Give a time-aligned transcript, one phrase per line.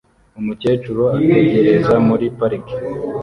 [0.39, 2.75] Umukecuru ategereza muri parike